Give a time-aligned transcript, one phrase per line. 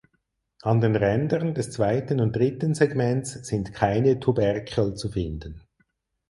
[0.63, 5.61] An den Rändern des zweiten und dritten Segments sind keine Tuberkel zu finden.